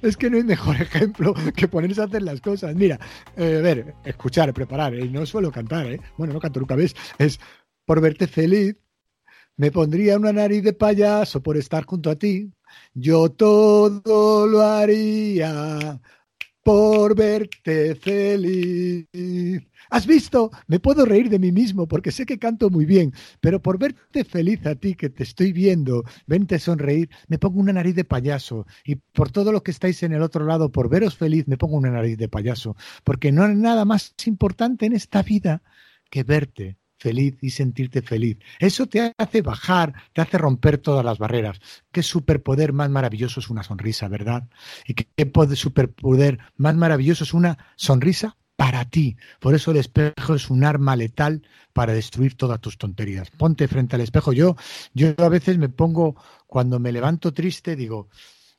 es 0.01 0.17
que 0.17 0.29
no 0.29 0.35
hay 0.35 0.43
mejor 0.43 0.75
ejemplo 0.75 1.33
que 1.55 1.69
ponerse 1.69 2.01
a 2.01 2.03
hacer 2.03 2.23
las 2.23 2.41
cosas. 2.41 2.75
Mira, 2.75 2.99
eh, 3.37 3.55
a 3.59 3.61
ver, 3.61 3.95
escuchar, 4.03 4.53
preparar, 4.53 4.93
eh, 4.93 5.09
no 5.09 5.25
suelo 5.25 5.53
cantar, 5.53 5.87
¿eh? 5.87 6.01
Bueno, 6.17 6.33
no 6.33 6.41
canto 6.41 6.59
nunca, 6.59 6.75
¿ves? 6.75 6.97
Es 7.17 7.39
por 7.85 8.01
verte 8.01 8.27
feliz, 8.27 8.75
me 9.55 9.71
pondría 9.71 10.17
una 10.17 10.33
nariz 10.33 10.63
de 10.63 10.73
payaso 10.73 11.41
por 11.41 11.55
estar 11.55 11.85
junto 11.85 12.09
a 12.09 12.17
ti. 12.17 12.51
Yo 12.93 13.29
todo 13.29 14.47
lo 14.47 14.61
haría 14.61 16.01
por 16.63 17.15
verte 17.15 17.95
feliz. 17.95 19.07
¿Has 19.89 20.05
visto? 20.05 20.51
Me 20.67 20.79
puedo 20.79 21.05
reír 21.05 21.29
de 21.29 21.39
mí 21.39 21.51
mismo 21.51 21.87
porque 21.87 22.11
sé 22.11 22.25
que 22.25 22.37
canto 22.37 22.69
muy 22.69 22.85
bien, 22.85 23.13
pero 23.39 23.61
por 23.61 23.79
verte 23.79 24.23
feliz 24.23 24.65
a 24.65 24.75
ti 24.75 24.95
que 24.95 25.09
te 25.09 25.23
estoy 25.23 25.51
viendo, 25.51 26.03
vente 26.27 26.59
sonreír, 26.59 27.09
me 27.27 27.39
pongo 27.39 27.59
una 27.59 27.73
nariz 27.73 27.95
de 27.95 28.03
payaso. 28.03 28.67
Y 28.83 28.95
por 28.95 29.31
todo 29.31 29.51
lo 29.51 29.63
que 29.63 29.71
estáis 29.71 30.03
en 30.03 30.13
el 30.13 30.21
otro 30.21 30.45
lado, 30.45 30.71
por 30.71 30.89
veros 30.89 31.17
feliz, 31.17 31.47
me 31.47 31.57
pongo 31.57 31.77
una 31.77 31.91
nariz 31.91 32.17
de 32.17 32.29
payaso. 32.29 32.75
Porque 33.03 33.31
no 33.31 33.43
hay 33.43 33.55
nada 33.55 33.85
más 33.85 34.13
importante 34.25 34.85
en 34.85 34.93
esta 34.93 35.23
vida 35.23 35.63
que 36.09 36.23
verte 36.23 36.77
feliz 36.99 37.37
y 37.41 37.49
sentirte 37.49 38.01
feliz. 38.01 38.37
Eso 38.59 38.85
te 38.85 39.13
hace 39.17 39.41
bajar, 39.41 39.93
te 40.13 40.21
hace 40.21 40.37
romper 40.37 40.77
todas 40.77 41.03
las 41.03 41.17
barreras. 41.17 41.59
Qué 41.91 42.03
superpoder 42.03 42.73
más 42.73 42.89
maravilloso 42.89 43.39
es 43.39 43.49
una 43.49 43.63
sonrisa, 43.63 44.07
¿verdad? 44.07 44.47
Y 44.85 44.93
qué, 44.93 45.07
superpoder 45.55 46.39
más 46.57 46.75
maravilloso 46.75 47.23
es 47.23 47.33
una 47.33 47.57
sonrisa 47.75 48.37
para 48.55 48.85
ti. 48.85 49.15
Por 49.39 49.55
eso 49.55 49.71
el 49.71 49.77
espejo 49.77 50.35
es 50.35 50.49
un 50.49 50.65
arma 50.65 50.95
letal 50.95 51.41
para 51.71 51.93
destruir 51.93 52.35
todas 52.35 52.59
tus 52.59 52.77
tonterías. 52.77 53.29
Ponte 53.31 53.67
frente 53.69 53.95
al 53.95 54.01
espejo. 54.01 54.33
Yo, 54.33 54.57
yo 54.93 55.13
a 55.17 55.29
veces 55.29 55.57
me 55.57 55.69
pongo, 55.69 56.15
cuando 56.45 56.79
me 56.79 56.91
levanto 56.91 57.33
triste, 57.33 57.77
digo, 57.77 58.09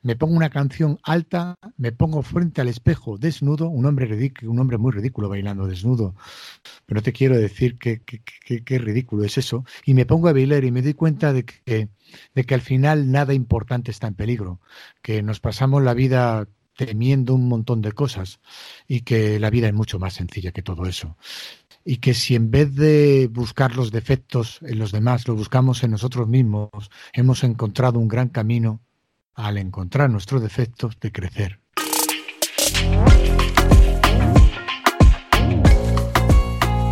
me 0.03 0.17
pongo 0.17 0.35
una 0.35 0.51
canción 0.51 0.99
alta, 1.03 1.57
me 1.77 1.93
pongo 1.93 2.23
frente 2.23 2.61
al 2.61 2.69
espejo 2.69 3.19
desnudo, 3.19 3.69
un 3.69 3.87
hombre, 3.87 4.07
ridículo, 4.07 4.51
un 4.51 4.59
hombre 4.59 4.79
muy 4.79 4.93
ridículo 4.93 5.29
bailando 5.29 5.67
desnudo, 5.67 6.15
pero 6.87 7.03
te 7.03 7.13
quiero 7.13 7.37
decir 7.37 7.79
que, 7.79 8.01
qué 8.03 8.79
ridículo 8.79 9.25
es 9.25 9.39
eso, 9.39 9.65
y 9.85 9.95
me 9.95 10.07
pongo 10.07 10.29
a 10.29 10.33
bailar 10.33 10.65
y 10.65 10.71
me 10.71 10.83
doy 10.83 10.95
cuenta 10.95 11.33
de 11.33 11.45
que, 11.45 11.89
de 12.35 12.45
que 12.45 12.55
al 12.55 12.63
final 12.63 13.11
nada 13.11 13.35
importante 13.35 13.91
está 13.91 14.07
en 14.07 14.15
peligro, 14.15 14.61
que 15.03 15.23
nos 15.23 15.41
pasamos 15.41 15.83
la 15.83 15.95
vida 15.95 16.49
temiendo 16.77 17.35
un 17.35 17.47
montón 17.47 17.83
de 17.83 17.93
cosas 17.93 18.41
y 18.89 19.03
que 19.03 19.39
la 19.39 19.51
vida 19.51 19.67
es 19.69 19.75
mucho 19.75 19.99
más 19.99 20.15
sencilla 20.15 20.53
que 20.53 20.63
todo 20.63 20.87
eso. 20.87 21.19
Y 21.85 21.99
que 21.99 22.15
si 22.15 22.35
en 22.35 22.51
vez 22.51 22.75
de 22.75 23.29
buscar 23.31 23.77
los 23.77 23.91
defectos 23.91 24.61
en 24.63 24.79
los 24.79 24.93
demás, 24.93 25.29
lo 25.29 25.35
buscamos 25.35 25.83
en 25.83 25.91
nosotros 25.91 26.27
mismos, 26.27 26.71
hemos 27.13 27.45
encontrado 27.45 27.99
un 27.99 28.09
gran 28.09 28.29
camino 28.31 28.81
al 29.35 29.59
encontrar 29.59 30.11
nuestros 30.11 30.43
defectos 30.43 30.99
de 31.01 31.13
crecer. 31.13 31.61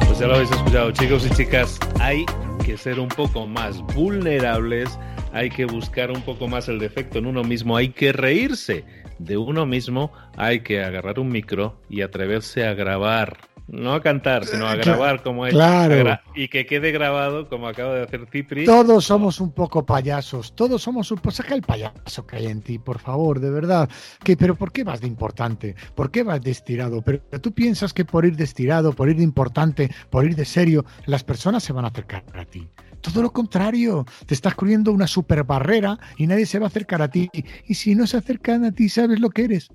Pues 0.07 0.19
ya 0.19 0.27
lo 0.27 0.35
habéis 0.35 0.51
escuchado, 0.51 0.91
chicos 0.93 1.27
y 1.27 1.31
chicas, 1.31 1.79
hay 2.01 2.25
que 2.65 2.77
ser 2.77 2.99
un 2.99 3.09
poco 3.09 3.47
más 3.47 3.81
vulnerables, 3.95 4.99
hay 5.33 5.51
que 5.51 5.65
buscar 5.65 6.11
un 6.11 6.23
poco 6.23 6.49
más 6.49 6.69
el 6.69 6.79
defecto 6.79 7.19
en 7.19 7.27
uno 7.27 7.45
mismo, 7.45 7.77
hay 7.77 7.91
que 7.91 8.13
reírse 8.13 8.85
de 9.19 9.37
uno 9.37 9.67
mismo, 9.67 10.13
hay 10.37 10.61
que 10.61 10.83
agarrar 10.83 11.19
un 11.19 11.29
micro 11.29 11.81
y 11.89 12.03
atreverse 12.03 12.67
a 12.67 12.75
grabar 12.75 13.39
no 13.69 13.93
a 13.93 14.01
cantar, 14.01 14.47
sino 14.47 14.67
a 14.67 14.77
grabar 14.77 15.23
como 15.23 15.47
es. 15.47 15.53
Claro. 15.53 16.19
Y 16.35 16.49
que 16.49 16.67
quede 16.67 16.91
grabado 16.91 17.49
como 17.49 17.69
acaba 17.69 17.95
de 17.95 18.03
hacer 18.03 18.27
Cipri. 18.31 18.65
Todos 18.65 19.05
somos 19.05 19.41
un 19.41 19.53
poco 19.53 19.85
payasos. 19.85 20.55
Todos 20.55 20.83
somos 20.83 21.11
un 21.11 21.19
poco. 21.19 21.31
Saca 21.31 21.55
el 21.55 21.63
payaso 21.63 22.27
que 22.27 22.37
hay 22.37 22.47
en 22.47 22.63
ti, 22.63 22.79
por 22.79 22.99
favor, 22.99 23.41
de 23.41 23.51
verdad. 23.51 23.89
Que, 24.25 24.37
pero 24.37 24.55
¿por 24.55 24.73
qué 24.73 24.85
vas 24.85 25.01
de 25.01 25.07
importante? 25.07 25.77
¿Por 25.95 26.11
qué 26.11 26.23
vas 26.23 26.41
de 26.41 26.51
estirado? 26.51 27.03
Pero 27.03 27.21
tú 27.41 27.53
piensas 27.53 27.93
que 27.93 28.05
por 28.05 28.25
ir 28.25 28.37
de 28.37 28.45
estirado, 28.45 28.93
por 28.93 29.09
ir 29.11 29.17
de 29.17 29.25
importante, 29.25 29.91
por 30.11 30.25
ir 30.25 30.35
de 30.35 30.45
serio, 30.45 30.85
las 31.07 31.23
personas 31.23 31.63
se 31.63 31.73
van 31.73 31.85
a 31.85 31.89
acercar 31.89 32.25
a 32.35 32.45
ti. 32.47 32.69
Todo 33.01 33.23
lo 33.23 33.33
contrario, 33.33 34.05
te 34.27 34.35
estás 34.35 34.55
corriendo 34.55 34.93
una 34.93 35.07
super 35.07 35.45
barrera 35.45 35.99
y 36.17 36.27
nadie 36.27 36.47
se 36.47 36.59
va 36.59 36.67
a 36.67 36.69
acercar 36.69 37.03
a 37.03 37.09
ti. 37.09 37.31
Y 37.67 37.75
si 37.75 37.95
no 37.95 38.07
se 38.07 38.17
acercan 38.17 38.65
a 38.65 38.73
ti, 38.73 38.89
¿sabes 38.89 39.21
lo 39.21 39.31
que 39.31 39.45
eres? 39.45 39.69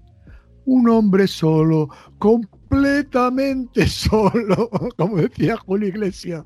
Un 0.65 0.89
hombre 0.89 1.27
solo, 1.27 1.89
completamente 2.17 3.88
solo, 3.88 4.70
como 4.98 5.17
decía 5.17 5.58
Julio 5.58 5.89
Iglesias. 5.89 6.43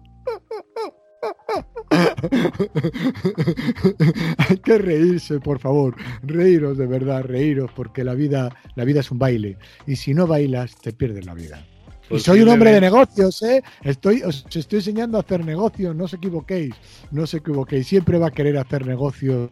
Hay 4.38 4.57
que 4.57 4.77
reírse, 4.77 5.39
por 5.39 5.59
favor. 5.59 5.95
Reíros 6.24 6.77
de 6.77 6.86
verdad, 6.86 7.24
reíros, 7.24 7.71
porque 7.75 8.03
la 8.03 8.13
vida, 8.13 8.55
la 8.75 8.83
vida 8.83 9.01
es 9.01 9.12
un 9.12 9.19
baile. 9.19 9.57
Y 9.86 9.95
si 9.95 10.13
no 10.13 10.27
bailas, 10.27 10.75
te 10.77 10.93
pierdes 10.93 11.25
la 11.25 11.33
vida. 11.33 11.65
Y 12.09 12.19
soy 12.19 12.41
un 12.41 12.50
hombre 12.50 12.71
de 12.71 12.79
negocios, 12.79 13.41
¿eh? 13.43 13.62
Estoy, 13.83 14.21
os 14.24 14.45
estoy 14.50 14.79
enseñando 14.79 15.17
a 15.17 15.21
hacer 15.21 15.43
negocios, 15.43 15.95
no 15.95 16.05
os 16.05 16.13
equivoquéis, 16.13 16.74
no 17.12 17.24
os 17.24 17.33
equivoquéis. 17.33 17.86
Siempre 17.86 18.17
va 18.17 18.27
a 18.27 18.31
querer 18.31 18.57
hacer 18.57 18.86
negocios 18.86 19.50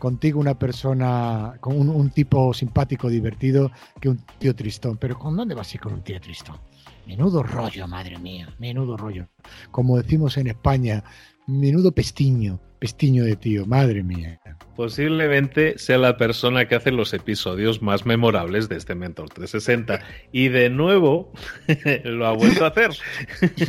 contigo 0.00 0.40
una 0.40 0.58
persona, 0.58 1.54
con 1.60 1.78
un, 1.78 2.10
tipo 2.10 2.52
simpático, 2.52 3.08
divertido, 3.08 3.70
que 4.00 4.08
un 4.08 4.16
tío 4.38 4.56
tristón. 4.56 4.96
Pero 4.96 5.16
¿con 5.16 5.36
dónde 5.36 5.54
vas 5.54 5.70
a 5.70 5.74
ir 5.76 5.80
con 5.80 5.92
un 5.92 6.02
tío 6.02 6.20
tristón? 6.20 6.56
Menudo 7.06 7.42
rollo, 7.42 7.86
madre 7.86 8.18
mía, 8.18 8.52
menudo 8.58 8.96
rollo. 8.96 9.28
Como 9.70 9.98
decimos 9.98 10.36
en 10.38 10.48
España, 10.48 11.04
menudo 11.46 11.92
pestiño, 11.92 12.60
pestiño 12.78 13.24
de 13.24 13.36
tío, 13.36 13.66
madre 13.66 14.02
mía. 14.02 14.40
Posiblemente 14.74 15.78
sea 15.78 15.98
la 15.98 16.16
persona 16.16 16.66
que 16.66 16.76
hace 16.76 16.90
los 16.90 17.12
episodios 17.12 17.82
más 17.82 18.06
memorables 18.06 18.68
de 18.68 18.76
este 18.76 18.94
Mentor 18.94 19.28
360. 19.28 20.00
Y 20.32 20.48
de 20.48 20.70
nuevo 20.70 21.32
lo 22.04 22.26
ha 22.26 22.32
vuelto 22.32 22.64
a 22.64 22.68
hacer. 22.68 22.90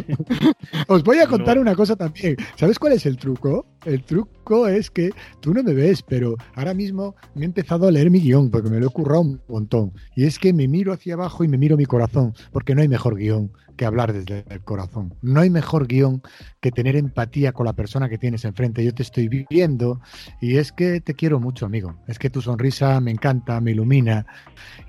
Os 0.88 1.03
voy 1.03 1.19
a 1.19 1.27
contar 1.27 1.59
una 1.59 1.75
cosa 1.75 1.95
también. 1.95 2.38
¿Sabes 2.55 2.79
cuál 2.79 2.93
es 2.93 3.05
el 3.05 3.17
truco? 3.17 3.65
El 3.85 4.03
truco 4.03 4.40
es 4.67 4.91
que 4.91 5.12
tú 5.39 5.53
no 5.53 5.63
me 5.63 5.74
ves, 5.74 6.01
pero 6.01 6.36
ahora 6.55 6.74
mismo 6.74 7.15
me 7.36 7.43
he 7.43 7.45
empezado 7.45 7.88
a 7.88 7.91
leer 7.91 8.10
mi 8.10 8.19
guion 8.19 8.50
porque 8.50 8.69
me 8.69 8.79
lo 8.79 8.88
he 8.88 8.89
currado 8.89 9.21
un 9.21 9.41
montón. 9.48 9.93
Y 10.15 10.25
es 10.25 10.39
que 10.39 10.51
me 10.51 10.67
miro 10.67 10.91
hacia 10.91 11.13
abajo 11.13 11.43
y 11.43 11.48
me 11.48 11.57
miro 11.57 11.77
mi 11.77 11.86
corazón, 11.86 12.33
porque 12.51 12.75
no 12.75 12.81
hay 12.81 12.88
mejor 12.88 13.15
guion 13.15 13.51
que 13.77 13.86
hablar 13.86 14.12
desde 14.13 14.43
el 14.50 14.62
corazón. 14.62 15.13
No 15.21 15.39
hay 15.39 15.50
mejor 15.50 15.88
guion 15.88 16.21
que 16.60 16.71
tener 16.71 16.95
empatía 16.95 17.53
con 17.53 17.65
la 17.65 17.74
persona 17.74 18.10
que 18.10 18.17
tienes 18.17 18.43
enfrente. 18.43 18.83
Yo 18.83 18.93
te 18.93 19.03
estoy 19.03 19.27
viviendo 19.27 20.01
y 20.41 20.57
es 20.57 20.71
que 20.71 21.00
te 21.01 21.13
quiero 21.13 21.39
mucho, 21.39 21.65
amigo. 21.65 21.95
Es 22.07 22.19
que 22.19 22.29
tu 22.29 22.41
sonrisa 22.41 23.00
me 23.00 23.12
encanta, 23.12 23.62
me 23.62 23.71
ilumina 23.71 24.25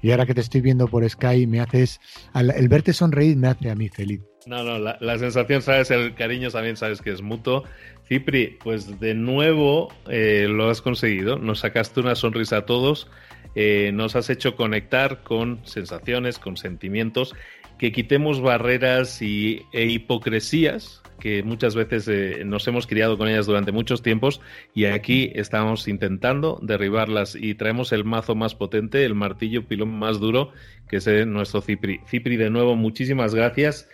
y 0.03 0.11
ahora 0.11 0.27
que 0.27 0.35
te 0.35 0.41
estoy 0.41 0.61
viendo 0.61 0.89
por 0.89 1.09
Sky 1.09 1.47
me 1.47 1.61
haces, 1.61 2.01
el 2.35 2.69
verte 2.69 2.93
sonreír 2.93 3.37
me 3.37 3.49
hace 3.49 3.71
a 3.71 3.75
mí 3.75 3.89
feliz. 3.89 4.32
No, 4.47 4.65
no, 4.65 4.79
la, 4.79 5.19
sensación, 5.19 5.63
sabes, 5.63 5.91
el 5.91 6.15
cariño 6.15 6.51
también 6.51 6.77
sabes 6.77 7.01
que 7.01 7.11
es 7.11 7.23
mutuo. 7.23 7.65
Cipri, 8.09 8.59
pues 8.63 8.99
de 8.99 9.15
nuevo 9.15 9.93
eh, 10.09 10.47
lo 10.49 10.69
has 10.69 10.83
conseguido, 10.83 11.39
nos 11.39 11.61
sacaste 11.61 12.01
una 12.01 12.15
sonrisa 12.15 12.59
a 12.59 12.67
todos. 12.67 13.09
Eh, 13.55 13.91
nos 13.93 14.17
has 14.17 14.31
hecho 14.31 14.57
conectar 14.57 15.23
con 15.23 15.61
sensaciones, 15.65 16.39
con 16.39 16.57
sentimientos, 16.57 17.35
que 17.79 17.93
quitemos 17.93 18.41
barreras 18.41 19.23
y, 19.23 19.63
e 19.73 19.87
hipocresías 19.87 21.03
que 21.21 21.45
muchas 21.45 21.77
veces 21.77 22.09
eh, 22.09 22.43
nos 22.45 22.67
hemos 22.67 22.89
criado 22.89 23.17
con 23.17 23.29
ellas 23.29 23.47
durante 23.47 23.71
muchos 23.71 24.03
tiempos. 24.03 24.41
Y 24.75 24.87
aquí 24.87 25.31
estamos 25.37 25.87
intentando 25.87 26.59
derribarlas. 26.63 27.37
Y 27.37 27.55
traemos 27.55 27.93
el 27.93 28.05
mazo 28.05 28.35
más 28.35 28.57
potente, 28.57 29.05
el 29.05 29.15
martillo 29.15 29.65
pilón 29.69 29.97
más 29.97 30.19
duro, 30.19 30.51
que 30.89 30.97
es 30.97 31.07
nuestro 31.29 31.61
Cipri. 31.61 32.01
Cipri, 32.09 32.37
de 32.37 32.51
nuevo, 32.51 32.75
muchísimas 32.75 33.37
gracias. 33.37 33.89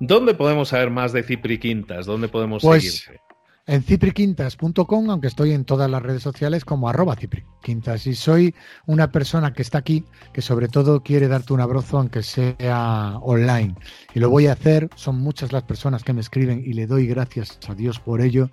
¿Dónde 0.00 0.34
podemos 0.34 0.70
saber 0.70 0.90
más 0.90 1.12
de 1.12 1.22
Cipri 1.22 1.58
Quintas? 1.58 2.06
¿Dónde 2.06 2.28
podemos 2.28 2.62
pues, 2.62 3.02
seguirte? 3.02 3.20
En 3.66 3.82
cipriquintas.com, 3.82 5.10
aunque 5.10 5.28
estoy 5.28 5.52
en 5.52 5.64
todas 5.64 5.88
las 5.90 6.02
redes 6.02 6.22
sociales 6.22 6.64
como 6.64 6.88
arroba 6.88 7.14
cipriquintas. 7.14 8.06
Y 8.06 8.14
soy 8.14 8.54
una 8.86 9.12
persona 9.12 9.52
que 9.52 9.60
está 9.60 9.78
aquí, 9.78 10.04
que 10.32 10.40
sobre 10.40 10.68
todo 10.68 11.02
quiere 11.02 11.28
darte 11.28 11.52
un 11.52 11.60
abrazo, 11.60 11.98
aunque 11.98 12.22
sea 12.22 13.18
online. 13.20 13.74
Y 14.14 14.20
lo 14.20 14.30
voy 14.30 14.46
a 14.46 14.54
hacer, 14.54 14.88
son 14.96 15.18
muchas 15.20 15.52
las 15.52 15.64
personas 15.64 16.02
que 16.02 16.14
me 16.14 16.22
escriben 16.22 16.62
y 16.64 16.72
le 16.72 16.86
doy 16.86 17.06
gracias 17.06 17.60
a 17.68 17.74
Dios 17.74 18.00
por 18.00 18.22
ello, 18.22 18.50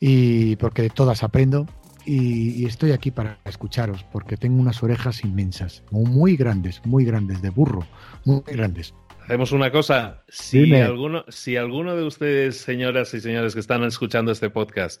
y 0.00 0.56
porque 0.56 0.82
de 0.82 0.90
todas 0.90 1.22
aprendo. 1.22 1.66
Y, 2.04 2.66
estoy 2.66 2.90
aquí 2.90 3.12
para 3.12 3.38
escucharos, 3.44 4.04
porque 4.12 4.36
tengo 4.36 4.60
unas 4.60 4.82
orejas 4.82 5.24
inmensas, 5.24 5.84
muy 5.92 6.36
grandes, 6.36 6.82
muy 6.84 7.04
grandes, 7.04 7.40
de 7.40 7.50
burro, 7.50 7.86
muy 8.24 8.42
grandes. 8.44 8.92
Hacemos 9.24 9.52
una 9.52 9.70
cosa, 9.70 10.24
si 10.28 10.74
alguno, 10.74 11.24
si 11.28 11.56
alguno 11.56 11.94
de 11.94 12.04
ustedes, 12.04 12.56
señoras 12.56 13.14
y 13.14 13.20
señores 13.20 13.54
que 13.54 13.60
están 13.60 13.84
escuchando 13.84 14.32
este 14.32 14.50
podcast, 14.50 15.00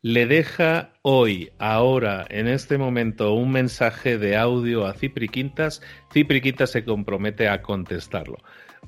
le 0.00 0.26
deja 0.26 0.94
hoy, 1.02 1.52
ahora, 1.60 2.26
en 2.28 2.48
este 2.48 2.76
momento, 2.76 3.34
un 3.34 3.52
mensaje 3.52 4.18
de 4.18 4.36
audio 4.36 4.84
a 4.84 4.94
Cipri 4.94 5.28
Quintas, 5.28 5.80
Cipri 6.12 6.40
Quintas 6.40 6.70
se 6.70 6.84
compromete 6.84 7.48
a 7.48 7.62
contestarlo. 7.62 8.38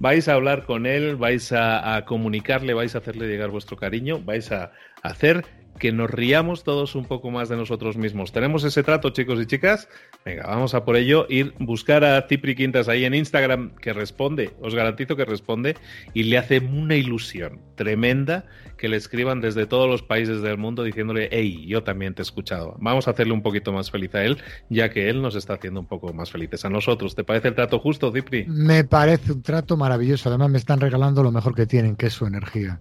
Vais 0.01 0.27
a 0.27 0.35
hablar 0.35 0.65
con 0.65 0.87
él, 0.87 1.15
vais 1.15 1.53
a, 1.53 1.95
a 1.95 2.05
comunicarle, 2.05 2.75
vais 2.75 2.97
a 2.97 2.99
hacerle 2.99 3.29
llegar 3.29 3.51
vuestro 3.51 3.77
cariño, 3.77 4.19
vais 4.25 4.51
a 4.51 4.73
hacer 5.03 5.45
que 5.79 5.93
nos 5.93 6.11
riamos 6.11 6.65
todos 6.65 6.95
un 6.95 7.05
poco 7.05 7.31
más 7.31 7.49
de 7.49 7.57
nosotros 7.57 7.97
mismos. 7.97 8.33
¿Tenemos 8.33 8.65
ese 8.65 8.83
trato, 8.83 9.11
chicos 9.11 9.41
y 9.41 9.47
chicas? 9.47 9.89
Venga, 10.25 10.47
vamos 10.47 10.75
a 10.75 10.85
por 10.85 10.97
ello. 10.97 11.27
Ir 11.29 11.55
buscar 11.59 12.05
a 12.05 12.23
Cipri 12.29 12.55
Quintas 12.55 12.89
ahí 12.89 13.05
en 13.05 13.15
Instagram, 13.15 13.75
que 13.77 13.93
responde, 13.93 14.53
os 14.61 14.75
garantizo 14.75 15.17
que 15.17 15.25
responde, 15.25 15.77
y 16.13 16.25
le 16.25 16.39
hace 16.39 16.59
una 16.59 16.97
ilusión 16.97 17.61
tremenda 17.75 18.47
que 18.77 18.89
le 18.89 18.97
escriban 18.97 19.41
desde 19.41 19.67
todos 19.67 19.89
los 19.89 20.03
países 20.03 20.43
del 20.43 20.59
mundo 20.59 20.83
diciéndole, 20.83 21.29
hey, 21.33 21.65
yo 21.67 21.83
también 21.83 22.15
te 22.15 22.23
he 22.23 22.25
escuchado. 22.25 22.77
Vamos 22.79 23.09
a 23.09 23.13
hacerle 23.13 23.33
un 23.33 23.43
poquito 23.43 23.73
más 23.73 23.91
feliz 23.91 24.15
a 24.15 24.25
él, 24.25 24.39
ya 24.69 24.91
que 24.91 25.09
él 25.09 25.23
nos 25.23 25.37
está 25.37 25.55
haciendo 25.55 25.81
un 25.81 25.87
poco 25.87 26.13
más 26.13 26.31
felices 26.31 26.65
a 26.65 26.71
nosotros. 26.71 27.15
¿Te 27.15 27.25
parece 27.25 27.49
el 27.49 27.55
trato 27.55 27.79
justo, 27.79 28.13
Cipri? 28.13 28.45
Me 28.47 28.85
parece 28.85 29.33
un 29.33 29.43
trato 29.43 29.77
maravilloso. 29.77 30.29
Además, 30.29 30.51
me 30.51 30.59
están 30.59 30.81
regalando 30.81 31.23
lo 31.23 31.33
mejor 31.33 31.55
que 31.55 31.67
tienen, 31.67 31.97
que 31.97 32.07
es 32.07 32.13
su 32.13 32.27
energía. 32.27 32.81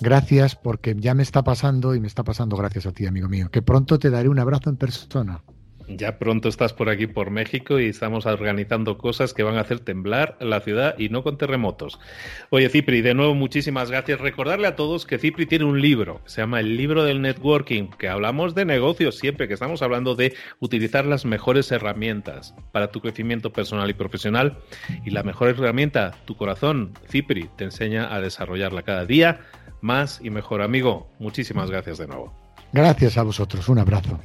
Gracias 0.00 0.56
porque 0.56 0.94
ya 0.98 1.14
me 1.14 1.22
está 1.22 1.44
pasando 1.44 1.94
y 1.94 2.00
me 2.00 2.08
está 2.08 2.24
pasando 2.24 2.56
gracias 2.56 2.86
a 2.86 2.92
ti, 2.92 3.06
amigo 3.06 3.28
mío. 3.28 3.50
Que 3.50 3.62
pronto 3.62 3.98
te 3.98 4.10
daré 4.10 4.28
un 4.28 4.38
abrazo 4.38 4.70
en 4.70 4.76
persona. 4.76 5.42
Ya 5.86 6.18
pronto 6.18 6.48
estás 6.48 6.72
por 6.72 6.88
aquí, 6.88 7.06
por 7.06 7.30
México, 7.30 7.78
y 7.78 7.86
estamos 7.88 8.24
organizando 8.24 8.96
cosas 8.96 9.34
que 9.34 9.42
van 9.42 9.56
a 9.56 9.60
hacer 9.60 9.80
temblar 9.80 10.36
la 10.40 10.60
ciudad 10.60 10.98
y 10.98 11.10
no 11.10 11.22
con 11.22 11.36
terremotos. 11.36 12.00
Oye, 12.48 12.70
Cipri, 12.70 13.02
de 13.02 13.12
nuevo 13.12 13.34
muchísimas 13.34 13.90
gracias. 13.90 14.20
Recordarle 14.20 14.66
a 14.66 14.76
todos 14.76 15.04
que 15.04 15.18
Cipri 15.18 15.44
tiene 15.44 15.66
un 15.66 15.82
libro, 15.82 16.22
se 16.24 16.40
llama 16.40 16.60
El 16.60 16.78
libro 16.78 17.04
del 17.04 17.20
networking, 17.20 17.88
que 17.98 18.08
hablamos 18.08 18.54
de 18.54 18.64
negocios 18.64 19.18
siempre, 19.18 19.46
que 19.46 19.54
estamos 19.54 19.82
hablando 19.82 20.14
de 20.14 20.34
utilizar 20.58 21.04
las 21.04 21.26
mejores 21.26 21.70
herramientas 21.70 22.54
para 22.72 22.90
tu 22.90 23.00
crecimiento 23.02 23.52
personal 23.52 23.90
y 23.90 23.94
profesional. 23.94 24.58
Y 25.04 25.10
la 25.10 25.22
mejor 25.22 25.50
herramienta, 25.50 26.12
tu 26.24 26.34
corazón, 26.36 26.92
Cipri, 27.10 27.50
te 27.56 27.64
enseña 27.64 28.14
a 28.14 28.22
desarrollarla 28.22 28.82
cada 28.82 29.04
día 29.04 29.40
más 29.84 30.20
y 30.22 30.30
mejor. 30.30 30.62
Amigo, 30.62 31.06
muchísimas 31.18 31.70
gracias 31.70 31.98
de 31.98 32.08
nuevo. 32.08 32.32
Gracias 32.72 33.16
a 33.18 33.22
vosotros, 33.22 33.68
un 33.68 33.78
abrazo. 33.78 34.18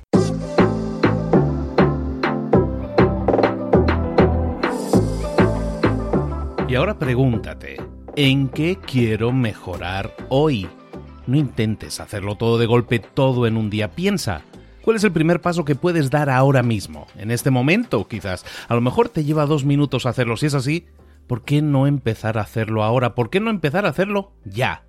Y 6.68 6.76
ahora 6.76 6.98
pregúntate, 6.98 7.78
¿en 8.16 8.48
qué 8.48 8.78
quiero 8.78 9.32
mejorar 9.32 10.16
hoy? 10.30 10.70
No 11.28 11.36
intentes 11.36 12.00
hacerlo 12.00 12.36
todo 12.36 12.58
de 12.58 12.66
golpe, 12.66 13.00
todo 13.00 13.46
en 13.46 13.58
un 13.58 13.70
día. 13.70 13.92
Piensa, 13.92 14.44
¿cuál 14.82 14.96
es 14.96 15.04
el 15.04 15.12
primer 15.12 15.42
paso 15.42 15.66
que 15.66 15.76
puedes 15.76 16.10
dar 16.10 16.30
ahora 16.30 16.64
mismo? 16.64 17.08
En 17.18 17.32
este 17.32 17.52
momento, 17.52 18.08
quizás. 18.08 18.46
A 18.68 18.76
lo 18.76 18.82
mejor 18.82 19.10
te 19.10 19.24
lleva 19.24 19.46
dos 19.46 19.66
minutos 19.66 20.06
hacerlo. 20.06 20.38
Si 20.38 20.46
es 20.46 20.54
así, 20.54 20.86
¿por 21.28 21.44
qué 21.44 21.62
no 21.62 21.88
empezar 21.88 22.38
a 22.38 22.42
hacerlo 22.42 22.84
ahora? 22.84 23.16
¿Por 23.16 23.30
qué 23.30 23.40
no 23.40 23.50
empezar 23.50 23.86
a 23.86 23.90
hacerlo 23.90 24.32
ya? 24.46 24.89